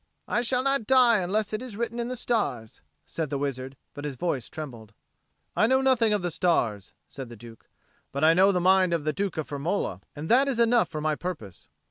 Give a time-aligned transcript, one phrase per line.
[0.27, 4.03] "I shall not die unless it be written in the stars," said the wizard, but
[4.03, 4.95] his voice trembled.
[5.55, 7.69] "I know nothing of the stars," said the Duke,
[8.11, 11.01] "but I know the mind of the Duke of Firmola, and that is enough for
[11.01, 11.67] my purpose."